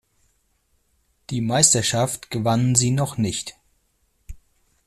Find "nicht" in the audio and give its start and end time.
3.19-3.53